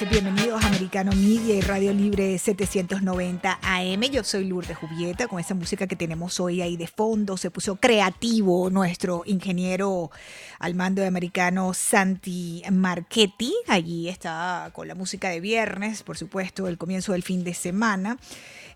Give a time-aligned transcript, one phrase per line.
[0.00, 4.00] Bienvenidos a Americano Media y Radio Libre 790 AM.
[4.10, 7.36] Yo soy Lourdes Jubieta con esa música que tenemos hoy ahí de fondo.
[7.36, 10.10] Se puso creativo nuestro ingeniero
[10.58, 13.52] al mando de Americano Santi Marchetti.
[13.68, 18.18] Allí está con la música de viernes, por supuesto, el comienzo del fin de semana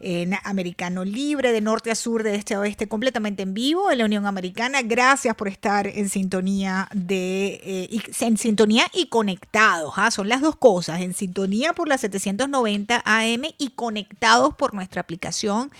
[0.01, 3.99] en Americano Libre, de norte a sur, de este a oeste, completamente en vivo en
[3.99, 4.83] la Unión Americana.
[4.83, 9.95] Gracias por estar en sintonía de eh, en sintonía y conectados.
[9.97, 10.11] ¿ah?
[10.11, 15.71] Son las dos cosas, en sintonía por la 790 AM y conectados por nuestra aplicación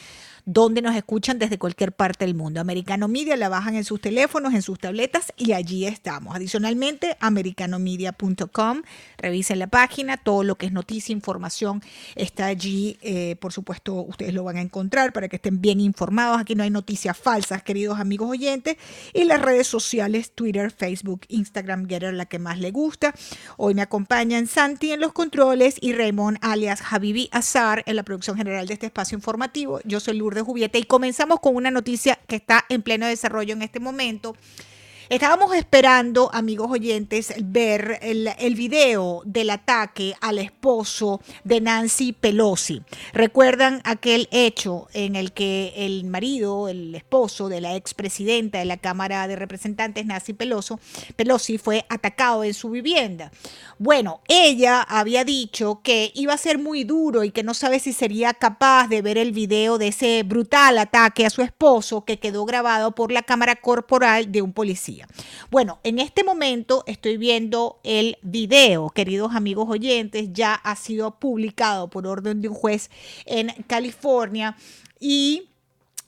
[0.46, 2.60] donde nos escuchan desde cualquier parte del mundo.
[2.60, 6.36] Americano Media la bajan en sus teléfonos, en sus tabletas y allí estamos.
[6.36, 8.82] Adicionalmente, americanomedia.com,
[9.19, 11.82] revisen la página, todo lo que es noticia, información
[12.14, 12.96] está allí.
[13.02, 16.41] Eh, por supuesto, ustedes lo van a encontrar para que estén bien informados.
[16.41, 18.77] Aquí no hay noticias falsas, queridos amigos oyentes.
[19.14, 23.12] Y las redes sociales, Twitter, Facebook, Instagram, Getter, la que más le gusta.
[23.56, 28.36] Hoy me acompañan Santi en los controles y Raymond alias Habibi Azar en la producción
[28.36, 29.80] general de este espacio informativo.
[29.84, 33.53] Yo soy Lourdes de Jubieta y comenzamos con una noticia que está en pleno desarrollo
[33.55, 34.37] en este momento
[35.08, 42.82] Estábamos esperando, amigos oyentes, ver el, video del ataque al esposo de Nancy Pelosi.
[43.12, 48.78] ¿Recuerdan aquel hecho en el que el marido, el esposo de la expresidenta de la
[48.78, 50.74] Cámara de Representantes, Nancy Pelosi,
[51.14, 53.30] Pelosi, fue atacado en su vivienda?
[53.78, 57.92] Bueno, ella había dicho que iba a ser muy duro y que no sabe si
[57.92, 62.44] sería capaz de ver el video de ese brutal ataque a su esposo que quedó
[62.44, 64.95] grabado por la cámara corporal de un policía.
[65.50, 71.89] Bueno, en este momento estoy viendo el video, queridos amigos oyentes, ya ha sido publicado
[71.89, 72.91] por orden de un juez
[73.24, 74.56] en California
[75.00, 75.48] y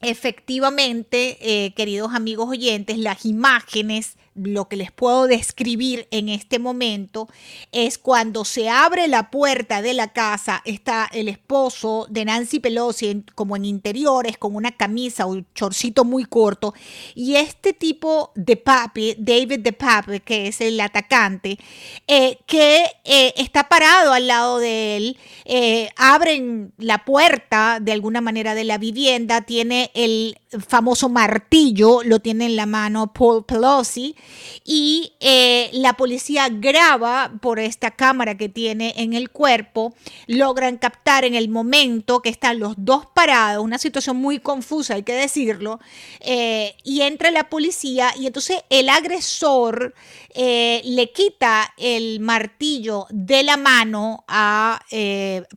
[0.01, 7.29] efectivamente, eh, queridos amigos oyentes, las imágenes lo que les puedo describir en este momento
[7.73, 13.25] es cuando se abre la puerta de la casa, está el esposo de Nancy Pelosi
[13.35, 16.75] como en interiores, con una camisa o un chorcito muy corto,
[17.15, 21.59] y este tipo de papi, David de Papi, que es el atacante,
[22.07, 28.21] eh, que eh, está parado al lado de él, eh, abren la puerta de alguna
[28.21, 34.17] manera de la vivienda, tiene el famoso martillo, lo tiene en la mano Paul Pelosi,
[34.65, 39.95] y eh, la policía graba por esta cámara que tiene en el cuerpo,
[40.27, 45.03] logran captar en el momento que están los dos parados, una situación muy confusa, hay
[45.03, 45.81] que decirlo,
[46.21, 49.95] eh, y entra la policía y entonces el agresor
[50.35, 54.81] eh, le quita el martillo de la mano a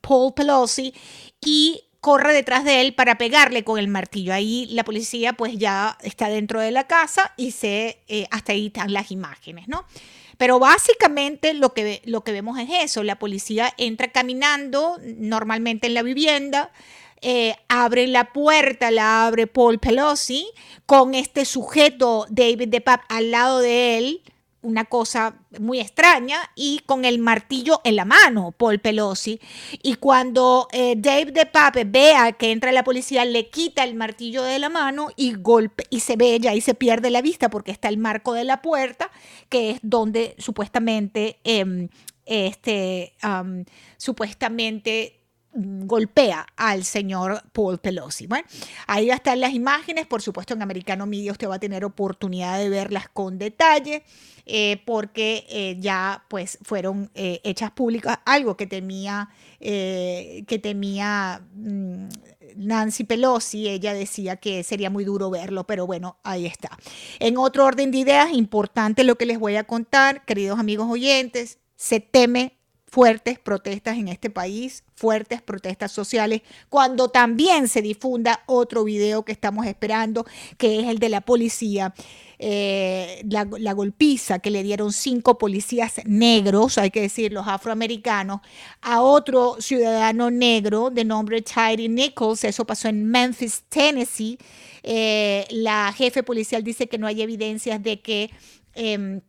[0.01, 0.94] Paul Pelosi
[1.40, 4.34] y corre detrás de él para pegarle con el martillo.
[4.34, 8.67] Ahí la policía pues ya está dentro de la casa y se, eh, hasta ahí
[8.67, 9.85] están las imágenes, ¿no?
[10.38, 15.94] Pero básicamente lo que, lo que vemos es eso, la policía entra caminando normalmente en
[15.94, 16.72] la vivienda,
[17.22, 20.47] eh, abre la puerta, la abre Paul Pelosi,
[20.88, 24.22] con este sujeto David DePap al lado de él,
[24.62, 29.40] una cosa muy extraña y con el martillo en la mano, Paul Pelosi.
[29.82, 34.44] Y cuando eh, Dave de Pape vea que entra la policía, le quita el martillo
[34.44, 37.72] de la mano y golpe y se ve ya y se pierde la vista porque
[37.72, 39.12] está el marco de la puerta,
[39.50, 41.90] que es donde supuestamente em,
[42.26, 43.14] este
[43.98, 45.21] supuestamente
[45.53, 48.28] golpea al señor Paul Pelosi.
[48.28, 48.47] Bueno,
[48.88, 52.69] ahí están las imágenes, por supuesto en Americano Media usted va a tener oportunidad de
[52.69, 54.03] verlas con detalle,
[54.45, 59.29] eh, porque eh, ya pues fueron eh, hechas públicas, algo que temía,
[59.59, 62.07] que temía mm,
[62.56, 66.78] Nancy Pelosi, ella decía que sería muy duro verlo, pero bueno, ahí está.
[67.19, 71.59] En otro orden de ideas, importante lo que les voy a contar, queridos amigos oyentes,
[71.75, 72.61] se teme
[72.91, 79.31] fuertes protestas en este país, fuertes protestas sociales, cuando también se difunda otro video que
[79.31, 80.25] estamos esperando,
[80.57, 81.94] que es el de la policía.
[82.38, 88.42] Eh, la, golpiza que le dieron cinco policías negros, hay que decir, los afroamericanos,
[88.81, 92.44] a otro ciudadano negro de nombre Tyree Nichols.
[92.44, 94.38] Eso pasó en Memphis, Tennessee.
[94.83, 98.31] Eh, la jefe policial dice que no hay evidencias de que
[98.74, 99.21] em,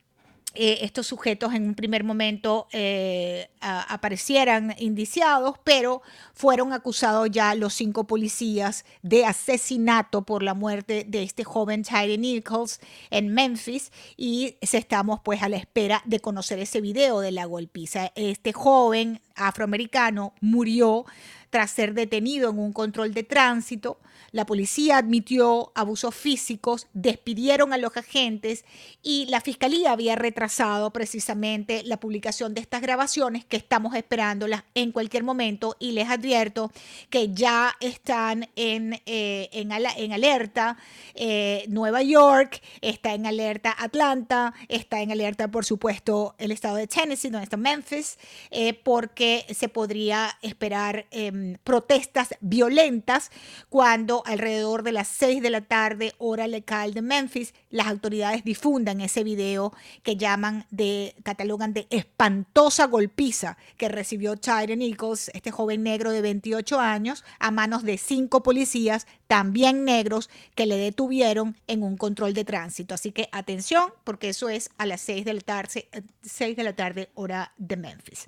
[0.54, 6.02] eh, estos sujetos en un primer momento eh, aparecieran indiciados, pero
[6.34, 12.19] fueron acusados ya los cinco policías de asesinato por la muerte de este joven Tyree
[12.19, 17.46] Nichols en Memphis y estamos pues a la espera de conocer ese video de la
[17.46, 18.12] golpiza.
[18.14, 21.05] Este joven afroamericano murió
[21.52, 23.99] tras ser detenido en un control de tránsito.
[24.31, 28.64] La policía admitió abusos físicos, despidieron a los agentes
[29.02, 34.90] y la fiscalía había retrasado precisamente la publicación de estas grabaciones que estamos esperándolas en
[34.90, 36.73] cualquier momento y les advierto
[37.11, 39.73] que ya están en, eh, en,
[40.12, 40.78] alerta
[41.14, 46.87] eh, Nueva York, está en alerta Atlanta, está en alerta por supuesto el estado de
[46.87, 48.19] Tennessee, donde está Memphis,
[48.50, 49.21] eh, porque
[49.52, 53.30] se podría esperar em, protestas violentas
[53.69, 59.00] cuando alrededor de las 6 de la tarde, hora local de Memphis, las autoridades difundan
[59.00, 59.72] ese video
[60.02, 66.22] que llaman de, catalogan de espantosa golpiza que recibió Tyre Nichols, este joven negro de
[66.22, 72.34] 28 años, a manos de cinco policías, también negros, que le detuvieron en un control
[72.34, 72.94] de tránsito.
[72.94, 75.88] Así que atención, porque eso es a las 6 de la tarde,
[76.22, 78.26] 6 de la tarde hora de Memphis.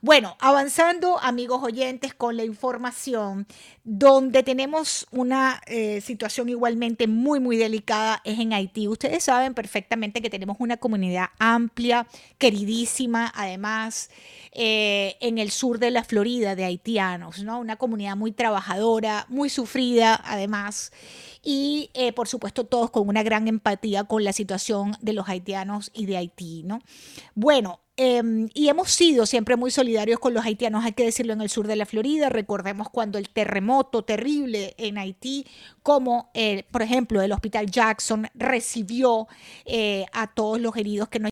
[0.00, 3.46] Bueno, avanzando, amigos oyentes, con la información,
[3.84, 8.88] donde tenemos un una eh, situación igualmente muy, muy delicada es en Haití.
[8.88, 12.06] Ustedes saben perfectamente que tenemos una comunidad amplia,
[12.38, 14.10] queridísima, además,
[14.52, 17.60] eh, en el sur de la Florida de haitianos, ¿no?
[17.60, 20.90] Una comunidad muy trabajadora, muy sufrida, además
[21.42, 25.90] y eh, por supuesto todos con una gran empatía con la situación de los haitianos
[25.94, 26.80] y de Haití, ¿no?
[27.34, 31.40] Bueno, em, y hemos sido siempre muy solidarios con los haitianos, hay que decirlo, en
[31.40, 32.28] el sur de la Florida.
[32.28, 35.46] Recordemos cuando el terremoto terrible en Haití,
[35.82, 36.30] como
[36.70, 39.28] por ejemplo el Hospital Jackson recibió
[39.64, 41.29] eh, a todos los heridos que no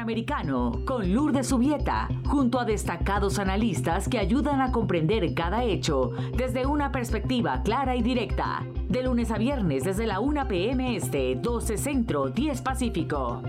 [0.00, 6.12] en Americano con Lourdes Subieta, junto a destacados analistas que ayudan a comprender cada hecho
[6.36, 8.66] desde una perspectiva clara y directa.
[8.88, 10.96] De lunes a viernes desde la 1 p.m.
[10.96, 13.42] Este, 12 Centro, 10 Pacífico.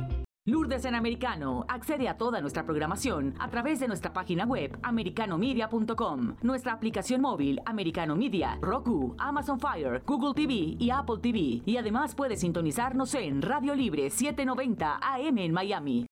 [0.45, 6.36] Lourdes en Americano accede a toda nuestra programación a través de nuestra página web americanomedia.com,
[6.42, 11.62] nuestra aplicación móvil Americano Media, Roku, Amazon Fire, Google TV y Apple TV.
[11.65, 16.10] Y además puede sintonizarnos en Radio Libre 790 AM en Miami.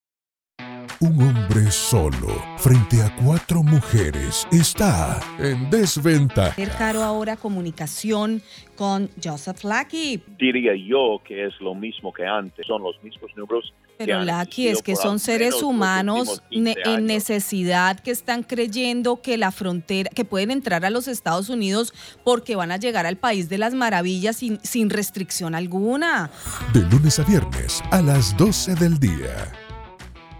[1.02, 6.62] Un hombre solo frente a cuatro mujeres está en desventaja.
[6.78, 8.42] Caro ahora comunicación
[8.76, 10.22] con Joseph Lackey.
[10.38, 13.74] Diría yo que es lo mismo que antes, son los mismos números.
[13.98, 20.10] Pero Lackey es que son seres humanos en necesidad que están creyendo que la frontera,
[20.10, 21.94] que pueden entrar a los Estados Unidos
[22.26, 26.30] porque van a llegar al país de las maravillas sin, sin restricción alguna.
[26.74, 29.69] De lunes a viernes a las 12 del día.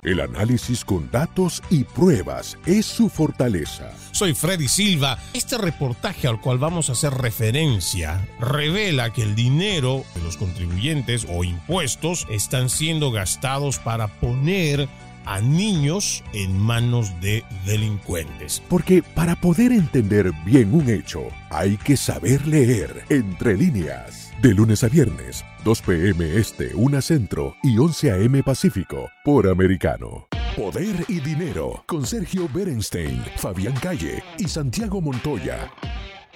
[0.02, 3.92] El análisis con datos y pruebas es su fortaleza.
[4.12, 5.20] Soy Freddy Silva.
[5.34, 11.28] Este reportaje al cual vamos a hacer referencia revela que el dinero de los contribuyentes
[11.30, 14.88] o impuestos están siendo gastados para poner
[15.26, 18.62] a niños en manos de delincuentes.
[18.70, 24.32] Porque para poder entender bien un hecho, hay que saber leer entre líneas.
[24.42, 26.38] De lunes a viernes, 2 p.m.
[26.38, 28.44] Este, 1 Centro y 11 a.m.
[28.44, 30.28] Pacífico, por Americano.
[30.56, 35.72] Poder y Dinero, con Sergio Berenstein, Fabián Calle y Santiago Montoya.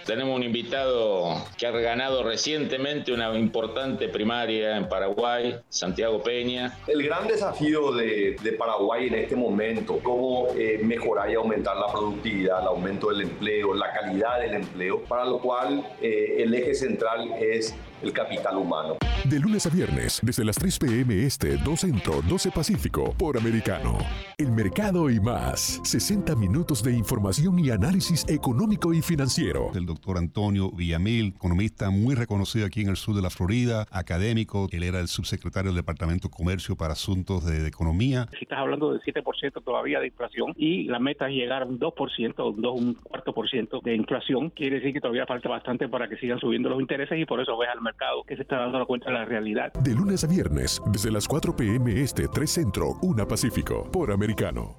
[0.05, 6.77] Tenemos un invitado que ha ganado recientemente una importante primaria en Paraguay, Santiago Peña.
[6.87, 12.61] El gran desafío de, Paraguay en este momento, cómo eh, mejorar y aumentar la productividad,
[12.61, 17.33] el aumento del empleo, la calidad del empleo, para lo cual eh, el eje central
[17.39, 18.97] es el capital humano.
[19.23, 21.23] De lunes a viernes, desde las 3 p.m.
[21.23, 23.97] Este, 2 Centro, 12 Pacífico, por Americano.
[24.37, 25.79] El mercado y más.
[25.83, 29.71] 60 minutos de información y análisis económico y financiero.
[29.73, 34.67] El doctor Antonio Villamil, economista muy reconocido aquí en el sur de la Florida, académico.
[34.71, 38.27] Él era el subsecretario del Departamento de Comercio para Asuntos de, Economía.
[38.37, 41.79] Si estás hablando de 7% todavía de inflación y la meta es llegar a un
[41.79, 45.87] 2%, un, 2, un cuarto por ciento de inflación, quiere decir que todavía falta bastante
[45.87, 47.92] para que sigan subiendo los intereses y por eso ves al mercado
[48.27, 49.73] que se está dando cuenta de la realidad.
[49.73, 52.01] De lunes a viernes, desde las 4 p.m.
[52.01, 54.75] Este, 3 Centro, 1 Pacífico, por Americano.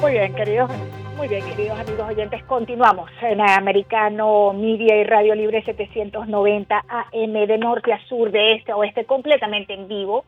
[0.00, 0.70] Muy bien, queridos,
[1.16, 7.58] muy bien, queridos amigos oyentes, continuamos en Americano Media y Radio Libre 790 AM de
[7.58, 10.24] norte a sur, de este a oeste, completamente en vivo.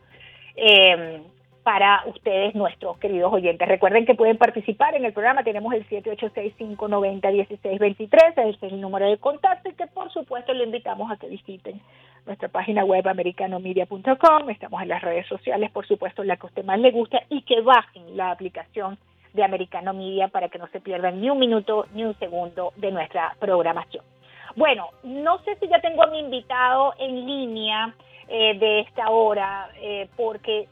[0.55, 1.23] Eh,
[1.63, 3.69] para ustedes, nuestros queridos oyentes.
[3.69, 9.19] Recuerden que pueden participar en el programa, tenemos el 786-590-1623, ese es el número de
[9.19, 11.81] contacto y que por supuesto le invitamos a que visiten
[12.27, 16.81] nuestra página web americanomedia.com, estamos en las redes sociales, por supuesto, la que usted más
[16.81, 18.99] le gusta y que bajen la aplicación
[19.33, 22.93] de Americano Media para que no se pierdan ni un minuto ni un segundo de
[22.93, 24.05] nuestra programación.
[24.57, 27.95] Bueno, no sé si ya tengo a mi invitado en línea
[28.29, 30.69] eh, de esta hora, eh, porque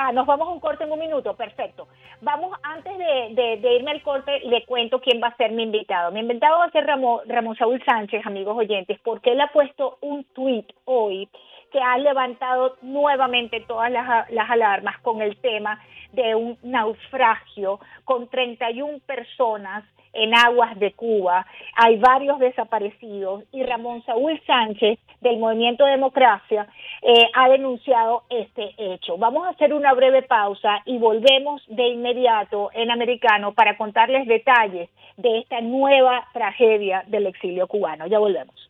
[0.00, 1.88] Ah, nos vamos a un corte en un minuto, perfecto.
[2.20, 6.12] Vamos, antes de, irme al corte, le cuento quién va a ser mi invitado.
[6.12, 10.22] Mi invitado va a ser Ramón, Saúl Sánchez, amigos oyentes, porque él ha puesto un
[10.34, 11.28] tweet hoy
[11.72, 15.80] que ha levantado nuevamente todas las, las alarmas con el tema
[16.12, 21.44] de un naufragio con 31 personas en aguas de Cuba.
[21.74, 26.68] Hay varios desaparecidos y Ramón Saúl Sánchez del Movimiento Democracia
[27.02, 29.16] eh, ha denunciado este hecho.
[29.18, 34.88] Vamos a hacer una breve pausa y volvemos de inmediato en americano para contarles detalles
[35.16, 38.06] de esta nueva tragedia del exilio cubano.
[38.06, 38.68] Ya volvemos.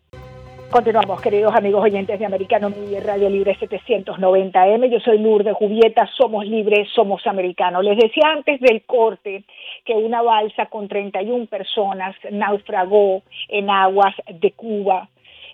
[0.71, 4.91] Continuamos, queridos amigos oyentes de Americano Media Radio Libre 790M.
[4.91, 7.83] Yo soy Lourdes Jubieta, somos libres, somos americanos.
[7.83, 9.45] Les decía antes del corte
[9.87, 15.09] que una balsa con 31 personas naufragó en aguas de Cuba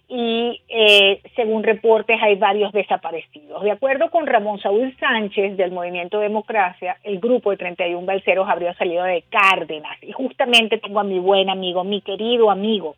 [0.08, 3.62] y eh, según reportes hay varios desaparecidos.
[3.62, 8.75] De acuerdo con Ramón Saúl Sánchez del Movimiento Democracia, el grupo de 31 balseros habría
[8.75, 9.96] salido de Cárdenas.
[10.02, 12.96] Y justamente tengo a mi buen amigo, mi querido amigo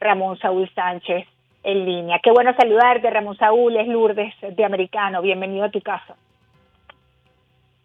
[0.00, 1.26] Ramón Saúl Sánchez
[1.62, 2.20] en línea.
[2.22, 5.22] Qué bueno saludarte, Ramón Saúl, es Lourdes de Americano.
[5.22, 6.16] Bienvenido a tu casa.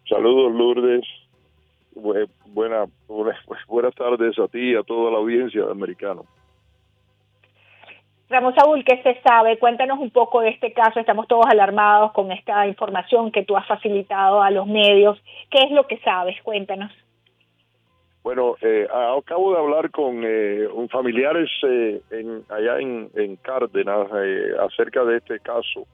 [0.08, 1.04] Saludos, Lourdes.
[1.94, 6.24] Buena, buenas tardes a ti y a toda la audiencia de Americano.
[8.34, 9.58] Ramón Saúl, ¿qué se sabe?
[9.58, 10.98] Cuéntanos un poco de este caso.
[10.98, 15.22] Estamos todos alarmados con esta información que tú has facilitado a los medios.
[15.50, 16.34] ¿Qué es lo que sabes?
[16.42, 16.90] Cuéntanos.
[18.24, 24.08] Bueno, eh, acabo de hablar con eh, un familiares eh, en, allá en, en Cárdenas
[24.16, 25.86] eh, acerca de este caso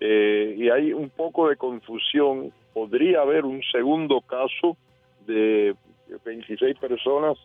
[0.00, 2.52] y hay un poco de confusión.
[2.74, 4.76] Podría haber un segundo caso
[5.26, 5.74] de
[6.26, 7.38] 26 personas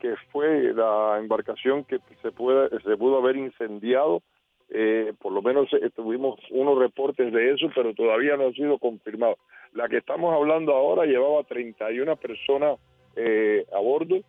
[0.00, 4.22] que fue la embarcación que se puede se pudo haber incendiado.
[5.20, 9.36] por lo menos tuvimos unos reportes de eso, pero todavía no ha sido confirmado.
[9.72, 12.78] La que estamos hablando ahora llevaba 31 personas
[13.16, 14.20] eh, a bordo.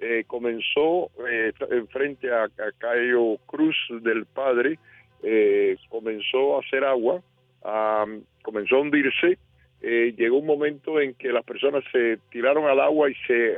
[0.00, 1.52] Eh, comenzó eh,
[1.90, 2.48] frente a,
[2.78, 4.78] Cayo Cruz del Padre,
[5.24, 7.20] eh, comenzó a hacer agua,
[8.42, 9.38] comenzó a hundirse.
[9.80, 13.54] Llegó un momento en que las personas se tiraron al agua y se,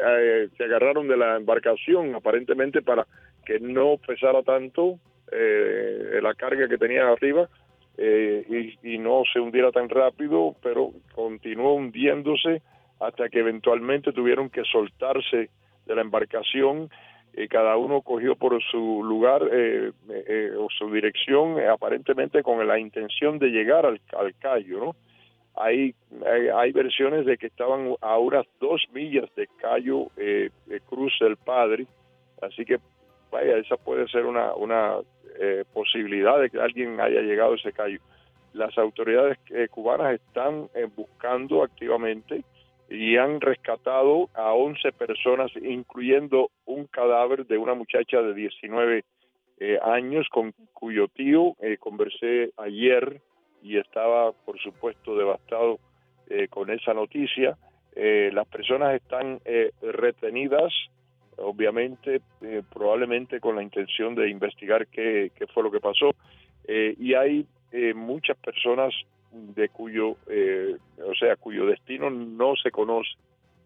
[0.56, 3.06] se agarraron de la embarcación, aparentemente para
[3.44, 4.98] que no pesara tanto
[5.30, 7.48] la carga que tenía arriba.
[7.96, 12.62] y, y, no se hundiera tan rápido, pero continuó hundiéndose
[13.00, 15.48] hasta que eventualmente tuvieron que soltarse
[15.86, 16.90] de la embarcación
[17.34, 22.66] y cada uno cogió por su lugar eh, eh, o su dirección eh, aparentemente con
[22.66, 24.96] la intención de llegar al, al Cayo, ¿no?
[25.60, 25.94] Hay,
[26.54, 30.06] hay, versiones de que estaban a unas dos millas de Cayo
[30.88, 31.86] Cruz del Padre,
[32.40, 32.78] así que
[33.30, 34.96] vaya, esa puede ser una, una
[35.72, 38.00] posibilidad de que alguien haya llegado a ese Cayo.
[38.54, 39.38] Las autoridades
[39.70, 42.42] cubanas están buscando activamente
[42.90, 49.04] y han rescatado a 11 personas, incluyendo un cadáver de una muchacha de 19
[49.60, 53.20] eh, años con cuyo tío eh, conversé ayer
[53.62, 55.78] y estaba, por supuesto, devastado
[56.28, 57.56] eh, con esa noticia.
[57.94, 59.40] las personas están
[59.82, 60.72] retenidas,
[61.36, 62.20] obviamente,
[62.72, 66.14] probablemente con la intención de investigar qué, qué fue lo que pasó.
[66.66, 67.46] y hay
[67.94, 68.94] muchas personas
[69.32, 73.10] de cuyo, eh, o sea, cuyo destino no se conoce.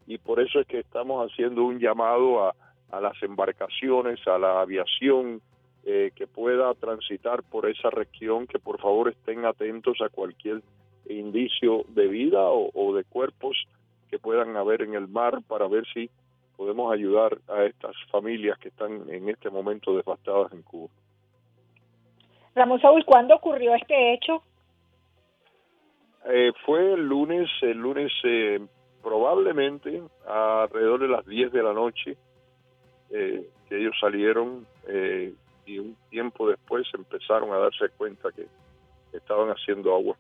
[0.07, 2.55] Y por eso es que estamos haciendo un llamado a,
[2.91, 5.41] a las embarcaciones, a la aviación
[5.87, 10.63] eh, que pueda transitar por esa región, que por favor estén atentos a cualquier
[11.09, 13.67] indicio de vida o, de cuerpos
[14.09, 16.09] que puedan haber en el mar para ver si
[16.57, 20.89] podemos ayudar a estas familias que están en este momento devastadas en Cuba.
[22.55, 24.43] Ramón Saúl, ¿cuándo ocurrió este hecho?
[26.27, 28.59] Eh, fue el lunes, el lunes eh,
[29.03, 32.17] probablemente alrededor de las 10 de la noche
[33.11, 34.67] eh, que ellos salieron
[35.67, 38.47] y un tiempo después empezaron a darse cuenta que
[39.13, 40.17] estaban haciendo agua.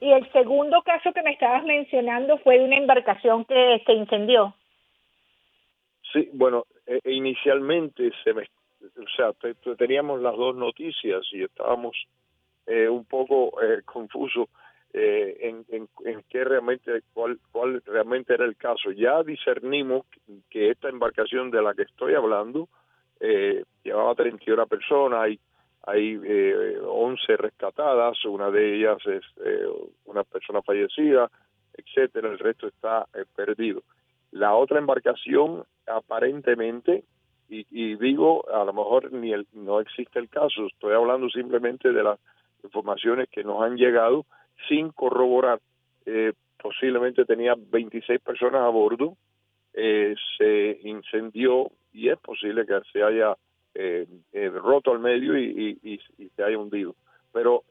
[0.00, 4.54] Y el segundo caso que me estabas mencionando fue de una embarcación que se incendió.
[6.12, 6.64] Sí, bueno,
[7.04, 9.32] inicialmente se me, o sea,
[9.76, 11.96] teníamos las dos noticias y estábamos
[12.66, 13.52] eh, un poco
[13.84, 14.48] confuso
[14.92, 18.90] en, en, en, qué realmente, cuál, cuál realmente era el caso.
[18.92, 20.06] Ya discernimos
[20.48, 22.68] que esta embarcación de la que estoy hablando
[23.20, 25.40] llevaba 31 personas, hay,
[25.84, 26.16] hay
[26.84, 29.24] 11 rescatadas, una de ellas es
[30.04, 31.30] una persona fallecida,
[31.74, 33.82] etcétera, el resto está perdido.
[34.32, 37.04] La otra embarcación aparentemente
[37.50, 42.02] y, digo, a lo mejor ni el, no existe el caso, estoy hablando simplemente de
[42.02, 42.18] las
[42.62, 44.26] informaciones que nos han llegado
[44.68, 45.60] sin corroborar.
[46.04, 49.16] Eh, posiblemente tenía 26 personas a bordo,
[49.72, 53.36] eh, se incendió y es posible que se haya
[53.74, 54.06] eh,
[54.54, 56.94] roto al medio y, y, se haya hundido.
[57.32, 57.62] Pero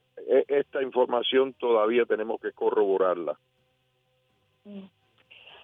[0.47, 3.37] esta información todavía tenemos que corroborarla.
[4.65, 4.83] Mm.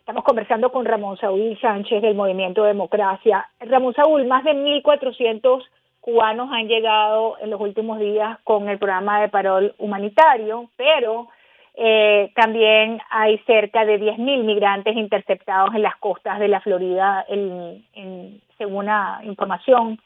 [0.04, 3.48] Estamos conversando con Ramón Saúl Sánchez del Movimiento Democracia.
[3.62, 5.64] Ramón Saúl, más de 1.400
[6.02, 11.30] cubanos han llegado en los últimos días con el programa de parol humanitario, pero
[11.76, 18.76] eh, también hay cerca de 10.000 migrantes interceptados en las costas de la Florida, según
[18.76, 20.00] una información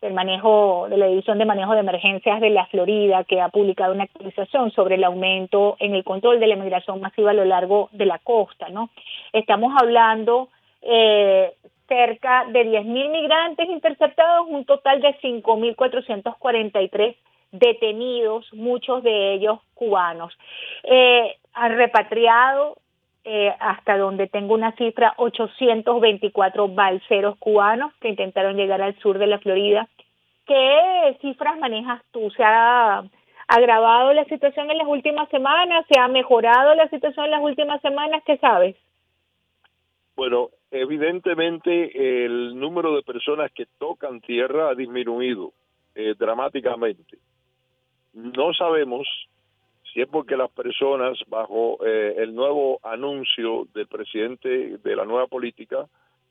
[0.00, 3.92] del manejo de la División de Manejo de Emergencias de la Florida, que ha publicado
[3.92, 7.90] una actualización sobre el aumento en el control de la inmigración masiva a lo largo
[7.92, 8.88] de la costa, ¿no?
[9.32, 10.48] Estamos hablando
[10.80, 11.52] eh,
[11.86, 17.16] cerca de 10.000 migrantes interceptados, un total de 5.443
[17.52, 20.36] detenidos, muchos de ellos cubanos.
[20.84, 22.76] Eh, han repatriado
[23.24, 29.26] eh, hasta donde tengo una cifra, 824 balseros cubanos que intentaron llegar al sur de
[29.26, 29.88] la Florida.
[30.46, 32.30] ¿Qué cifras manejas tú?
[32.30, 33.04] ¿Se ha
[33.46, 35.84] agravado la situación en las últimas semanas?
[35.88, 38.22] ¿Se ha mejorado la situación en las últimas semanas?
[38.24, 38.76] ¿Qué sabes?
[40.16, 45.52] Bueno, evidentemente el número de personas que tocan tierra ha disminuido
[45.94, 47.18] eh, dramáticamente.
[48.12, 49.06] No sabemos
[49.92, 55.26] si es porque las personas bajo eh, el nuevo anuncio del presidente de la nueva
[55.26, 55.86] política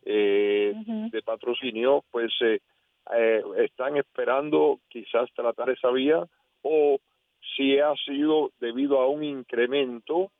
[0.05, 0.74] eh,
[1.12, 2.62] de patrocinio, pues eh,
[3.57, 6.25] están esperando quizás tratar esa vía
[6.62, 7.00] o
[7.55, 10.32] si ha sido debido a un incremento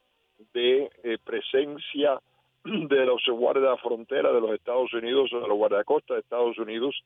[0.54, 0.90] de
[1.26, 2.20] presencia
[2.64, 7.04] de los guardias frontera de los Estados Unidos o de los guardacosta de Estados Unidos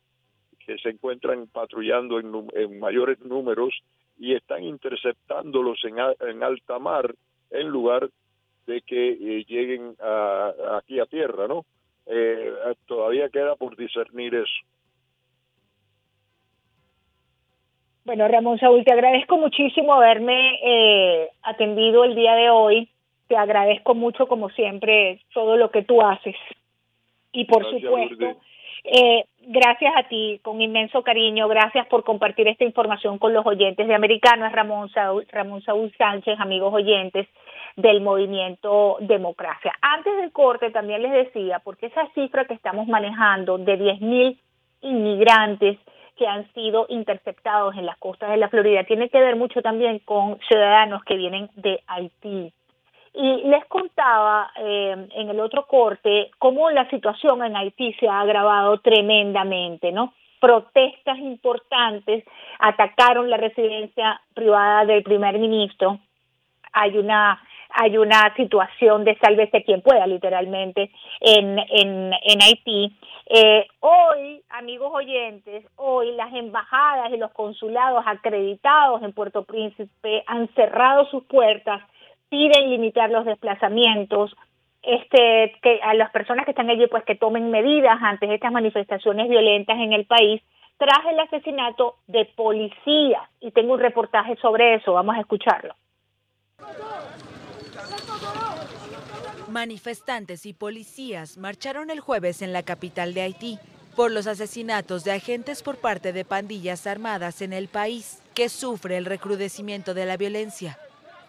[0.60, 3.74] que se encuentran patrullando en mayores números
[4.18, 5.98] y están interceptándolos en,
[6.28, 7.14] en alta mar
[7.52, 8.10] en lugar
[8.66, 9.96] de que eh, lleguen
[10.78, 11.66] aquí a tierra, ¿no?
[12.06, 12.54] Eh,
[12.86, 14.54] todavía queda por discernir eso.
[18.06, 22.90] Bueno, Ramón Saúl, te agradezco muchísimo haberme eh, atendido el día de hoy.
[23.28, 26.36] Te agradezco mucho, como siempre, todo lo que tú haces.
[27.32, 28.42] Y por supuesto,
[28.84, 33.88] eh, gracias a ti, con inmenso cariño, gracias por compartir esta información con los oyentes
[33.88, 34.46] de Americano.
[34.46, 37.28] Es Ramón Saúl, Ramón Saúl Sánchez, amigos oyentes
[37.76, 39.74] del movimiento Democracia.
[39.82, 44.38] Antes del corte también les decía, porque esa cifra que estamos manejando de 10.000
[44.82, 45.78] inmigrantes
[46.16, 50.00] que han sido interceptados en las costas de la Florida tiene que ver mucho también
[50.00, 52.54] con ciudadanos que vienen de Haití.
[53.14, 58.22] Y les contaba eh, en el otro corte cómo la situación en Haití se ha
[58.22, 60.14] agravado tremendamente, ¿no?
[60.40, 62.26] Protestas importantes
[62.60, 66.00] atacaron la residencia privada del primer ministro.
[66.74, 67.40] Hay una
[67.76, 72.96] hay una situación de sálvese quien pueda, literalmente, en, en, en Haití.
[73.26, 80.48] Eh, hoy, amigos oyentes, hoy las embajadas y los consulados acreditados en Puerto Príncipe han
[80.54, 81.82] cerrado sus puertas
[82.34, 84.36] piden limitar los desplazamientos,
[84.82, 89.30] este, que a las personas que están allí pues que tomen medidas ante estas manifestaciones
[89.30, 90.42] violentas en el país
[90.80, 95.76] tras el asesinato de policías y tengo un reportaje sobre eso, vamos a escucharlo.
[99.48, 103.60] Manifestantes y policías marcharon el jueves en la capital de Haití
[103.96, 108.98] por los asesinatos de agentes por parte de pandillas armadas en el país, que sufre
[108.98, 110.80] el recrudecimiento de la violencia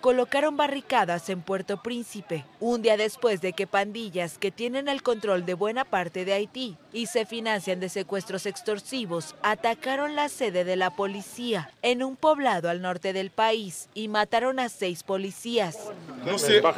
[0.04, 5.46] colocaron barricadas en Puerto Príncipe, un día después de que pandillas que tienen el control
[5.46, 10.76] de buena parte de Haití y se financian de secuestros extorsivos atacaron la sede de
[10.76, 15.78] la policía en un poblado al norte del país y mataron a seis policías.
[16.26, 16.74] No se un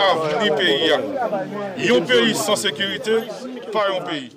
[2.06, 3.26] país sin seguridad
[3.72, 4.36] para un país.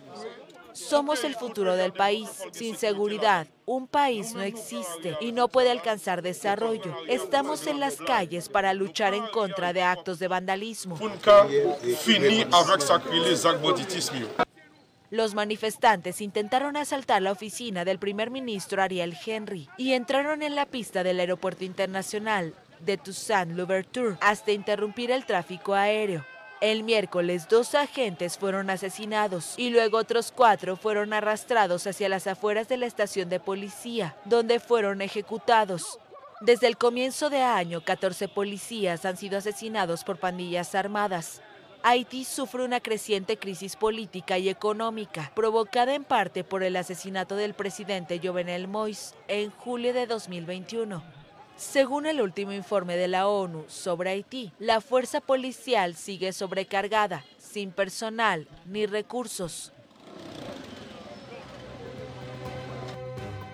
[0.80, 2.30] Somos el futuro del país.
[2.52, 6.96] Sin seguridad, un país no existe y no puede alcanzar desarrollo.
[7.08, 10.98] Estamos en las calles para luchar en contra de actos de vandalismo.
[15.12, 20.66] Los manifestantes intentaron asaltar la oficina del primer ministro Ariel Henry y entraron en la
[20.66, 23.60] pista del aeropuerto internacional de Toussaint
[24.22, 26.26] hasta interrumpir el tráfico aéreo.
[26.62, 32.68] El miércoles dos agentes fueron asesinados y luego otros cuatro fueron arrastrados hacia las afueras
[32.68, 36.00] de la estación de policía, donde fueron ejecutados.
[36.42, 41.42] Desde el comienzo de año, 14 policías han sido asesinados por pandillas armadas.
[41.82, 47.54] Haití sufre una creciente crisis política y económica, provocada en parte por el asesinato del
[47.54, 51.19] presidente Jovenel Moïse en julio de 2021.
[51.60, 57.74] Según el último informe de la ONU sobre Haití, la fuerza policial sigue sobrecargada, sin
[57.74, 59.74] personal ni recursos.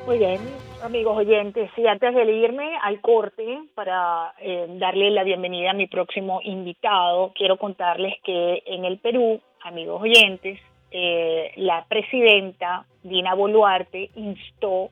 [0.05, 0.39] Muy bien,
[0.83, 5.87] amigos oyentes, y antes de irme al corte para eh, darle la bienvenida a mi
[5.87, 10.59] próximo invitado, quiero contarles que en el Perú, amigos oyentes,
[10.91, 14.91] eh, la presidenta Dina Boluarte instó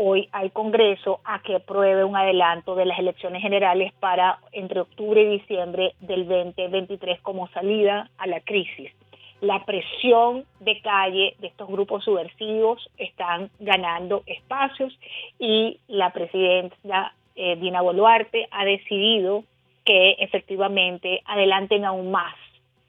[0.00, 5.20] hoy al Congreso a que apruebe un adelanto de las elecciones generales para entre octubre
[5.20, 8.92] y diciembre del 2023 como salida a la crisis.
[9.40, 14.96] La presión de calle de estos grupos subversivos están ganando espacios
[15.40, 19.42] y la presidenta eh, Dina Boluarte ha decidido
[19.84, 22.36] que efectivamente adelanten aún más.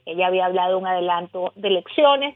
[0.06, 2.36] Ella había hablado de un adelanto de elecciones,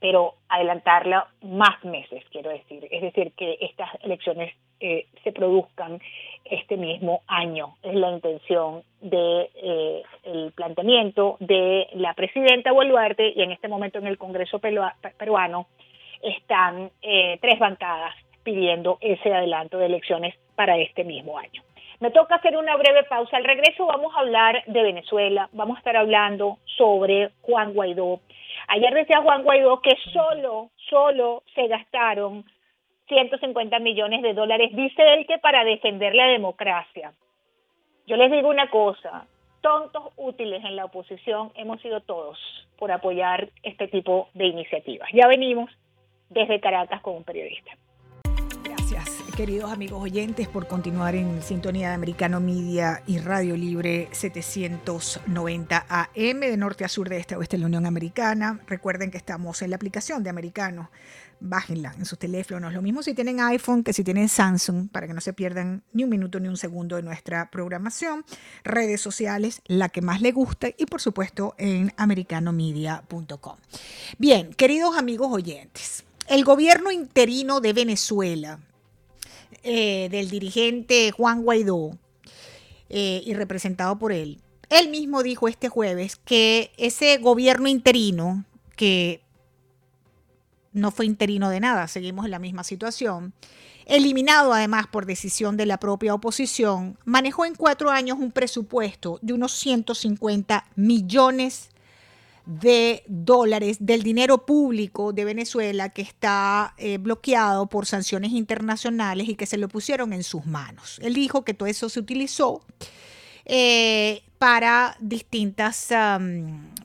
[0.00, 2.88] pero adelantarla más meses, quiero decir.
[2.90, 6.00] Es decir, que estas elecciones eh, se produzcan
[6.44, 7.76] este mismo año.
[7.82, 10.02] Es la intención de eh,
[10.54, 15.66] planteamiento de la presidenta Boluarte y en este momento en el Congreso peruano
[16.22, 21.62] están eh, tres bancadas pidiendo ese adelanto de elecciones para este mismo año.
[22.00, 23.36] Me toca hacer una breve pausa.
[23.36, 28.20] Al regreso vamos a hablar de Venezuela, vamos a estar hablando sobre Juan Guaidó
[28.68, 32.44] Ayer decía Juan Guaidó que solo, solo se gastaron
[33.08, 37.12] 150 millones de dólares, dice él que para defender la democracia.
[38.06, 39.26] Yo les digo una cosa,
[39.60, 42.38] tontos útiles en la oposición hemos sido todos
[42.78, 45.08] por apoyar este tipo de iniciativas.
[45.12, 45.70] Ya venimos
[46.30, 47.72] desde Caracas con un periodista
[49.40, 56.40] queridos amigos oyentes, por continuar en sintonía de Americano Media y Radio Libre 790 AM
[56.40, 58.60] de norte a sur de este oeste de la Unión Americana.
[58.66, 60.90] Recuerden que estamos en la aplicación de Americano.
[61.40, 62.74] Bájenla en sus teléfonos.
[62.74, 66.04] Lo mismo si tienen iPhone que si tienen Samsung, para que no se pierdan ni
[66.04, 68.26] un minuto ni un segundo de nuestra programación.
[68.62, 73.56] Redes sociales, la que más le guste y por supuesto en americanomedia.com.
[74.18, 76.04] Bien, queridos amigos oyentes.
[76.28, 78.60] El gobierno interino de Venezuela
[79.62, 81.98] eh, del dirigente Juan Guaidó
[82.88, 88.44] eh, y representado por él, él mismo dijo este jueves que ese gobierno interino,
[88.76, 89.22] que
[90.72, 93.34] no fue interino de nada, seguimos en la misma situación,
[93.86, 99.32] eliminado además por decisión de la propia oposición, manejó en cuatro años un presupuesto de
[99.32, 101.70] unos 150 millones
[102.46, 109.34] de dólares del dinero público de Venezuela que está eh, bloqueado por sanciones internacionales y
[109.34, 110.98] que se lo pusieron en sus manos.
[111.02, 112.62] Él dijo que todo eso se utilizó
[113.44, 115.88] eh, para distintas,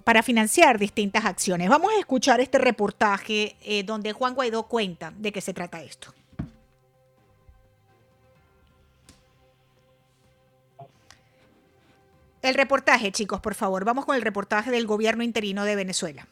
[0.03, 1.69] para financiar distintas acciones.
[1.69, 6.13] Vamos a escuchar este reportaje eh, donde Juan Guaidó cuenta de qué se trata esto.
[12.45, 13.85] El reportaje, chicos, por favor.
[13.85, 16.27] Vamos con el reportaje del gobierno interino de Venezuela.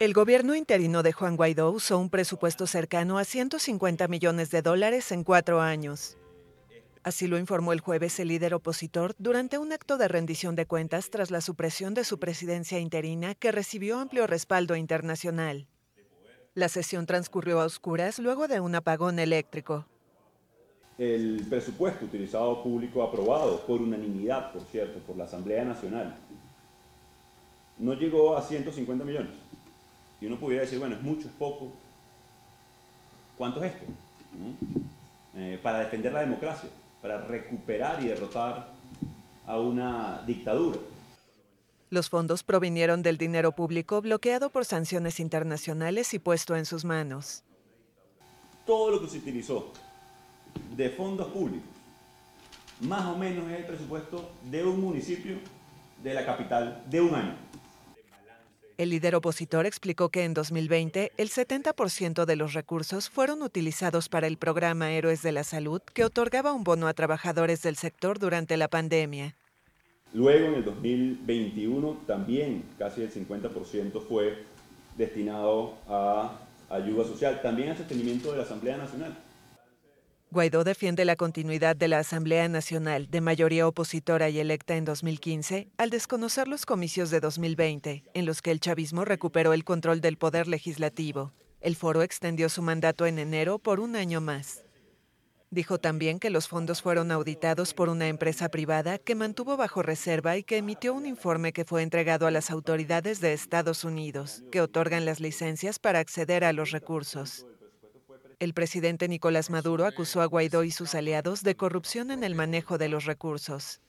[0.00, 5.12] El gobierno interino de Juan Guaidó usó un presupuesto cercano a 150 millones de dólares
[5.12, 6.16] en cuatro años.
[7.02, 11.10] Así lo informó el jueves el líder opositor durante un acto de rendición de cuentas
[11.10, 15.66] tras la supresión de su presidencia interina que recibió amplio respaldo internacional.
[16.54, 19.84] La sesión transcurrió a oscuras luego de un apagón eléctrico
[21.02, 26.14] el presupuesto utilizado público aprobado por unanimidad, por cierto, por la Asamblea Nacional,
[27.78, 29.32] no llegó a 150 millones.
[30.20, 31.72] Y uno pudiera decir, bueno, es mucho, es poco.
[33.36, 33.86] ¿Cuánto es esto?
[35.34, 36.68] Eh, para defender la democracia,
[37.00, 38.68] para recuperar y derrotar
[39.44, 40.78] a una dictadura.
[41.90, 47.42] Los fondos provinieron del dinero público bloqueado por sanciones internacionales y puesto en sus manos.
[48.64, 49.72] Todo lo que se utilizó
[50.76, 51.68] de fondos públicos.
[52.80, 55.36] Más o menos es el presupuesto de un municipio
[56.02, 57.34] de la capital de un año.
[58.78, 64.26] El líder opositor explicó que en 2020 el 70% de los recursos fueron utilizados para
[64.26, 68.56] el programa Héroes de la Salud que otorgaba un bono a trabajadores del sector durante
[68.56, 69.36] la pandemia.
[70.14, 74.44] Luego en el 2021 también casi el 50% fue
[74.96, 76.38] destinado a
[76.68, 79.16] ayuda social, también al sostenimiento de la Asamblea Nacional.
[80.32, 85.68] Guaidó defiende la continuidad de la Asamblea Nacional, de mayoría opositora y electa en 2015,
[85.76, 90.16] al desconocer los comicios de 2020, en los que el chavismo recuperó el control del
[90.16, 91.34] poder legislativo.
[91.60, 94.64] El foro extendió su mandato en enero por un año más.
[95.50, 100.38] Dijo también que los fondos fueron auditados por una empresa privada que mantuvo bajo reserva
[100.38, 104.62] y que emitió un informe que fue entregado a las autoridades de Estados Unidos, que
[104.62, 107.44] otorgan las licencias para acceder a los recursos.
[108.42, 112.76] El presidente Nicolás Maduro acusó a Guaidó y sus aliados de corrupción en el manejo
[112.76, 113.80] de los recursos.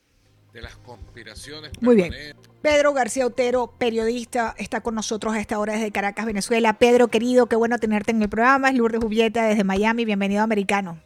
[1.81, 2.13] Muy bien.
[2.61, 6.77] Pedro García Otero, periodista, está con nosotros a esta hora desde Caracas, Venezuela.
[6.77, 8.69] Pedro, querido, qué bueno tenerte en el programa.
[8.69, 10.05] Es Lourdes Jubieta desde Miami.
[10.05, 11.01] Bienvenido a Americano.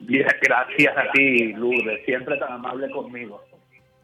[0.00, 2.04] Bien, gracias a ti, Lourdes.
[2.04, 3.40] Siempre tan amable conmigo.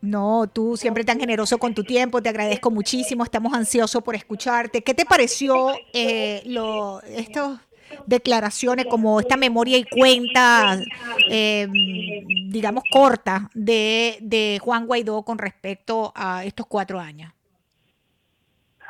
[0.05, 4.83] No, tú siempre tan generoso con tu tiempo, te agradezco muchísimo, estamos ansiosos por escucharte.
[4.83, 7.59] ¿Qué te pareció eh, lo, estas
[8.05, 10.79] declaraciones, como esta memoria y cuenta,
[11.31, 11.67] eh,
[12.51, 17.33] digamos, corta de, de Juan Guaidó con respecto a estos cuatro años?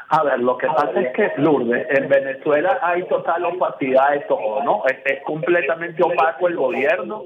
[0.09, 4.65] A ver, lo que pasa es que, Lourdes, en Venezuela hay total opacidad de todo,
[4.65, 4.83] ¿no?
[4.87, 7.23] es completamente opaco el gobierno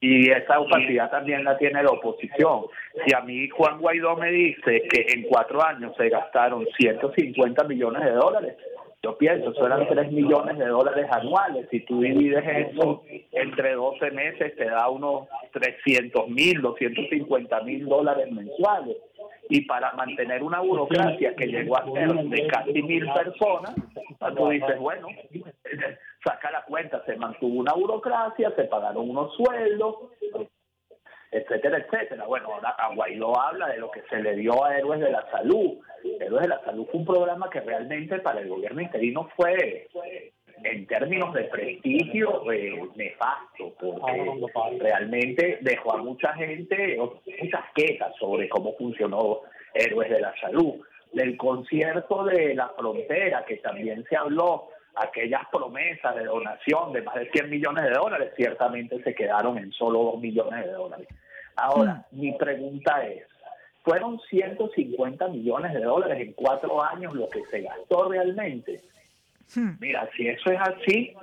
[0.00, 2.64] y esa opacidad también la tiene la oposición.
[3.04, 8.04] Si a mí Juan Guaidó me dice que en cuatro años se gastaron 150 millones
[8.04, 8.56] de dólares,
[9.02, 11.66] yo pienso, eso eran 3 millones de dólares anuales.
[11.70, 18.30] Si tú divides eso entre 12 meses, te da unos 300 mil, 250 mil dólares
[18.30, 18.96] mensuales.
[19.48, 23.74] Y para mantener una burocracia que llegó a ser de casi mil personas,
[24.36, 25.08] tú dices, bueno,
[26.24, 29.96] saca la cuenta, se mantuvo una burocracia, se pagaron unos sueldos,
[31.30, 32.24] etcétera, etcétera.
[32.26, 35.78] Bueno, ahora Guaidó habla de lo que se le dio a Héroes de la Salud.
[36.20, 39.88] Héroes de la Salud fue un programa que realmente para el gobierno interino fue,
[40.64, 48.48] en términos de prestigio, eh, nefasto, porque realmente dejó a mucha gente, muchas quejas sobre
[48.48, 49.40] cómo funcionó
[49.74, 50.74] Héroes de la Salud.
[51.12, 54.68] Del concierto de la frontera, que también se habló,
[55.00, 59.72] aquellas promesas de donación de más de 100 millones de dólares ciertamente se quedaron en
[59.72, 61.08] solo 2 millones de dólares.
[61.56, 63.26] Ahora, mi pregunta es,
[63.82, 68.80] ¿fueron 150 millones de dólares en cuatro años lo que se gastó realmente?
[69.54, 69.72] Hmm.
[69.80, 71.14] Mira, si eso es así,